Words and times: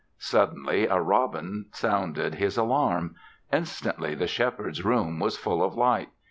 Suddenly 0.17 0.87
a 0.87 0.99
robin 0.99 1.67
sounded 1.73 2.33
his 2.33 2.57
alarm. 2.57 3.13
Instantly, 3.53 4.15
the 4.15 4.25
Shepherd's 4.25 4.83
room 4.83 5.19
was 5.19 5.37
full 5.37 5.63
of 5.63 5.75
light. 5.75 6.09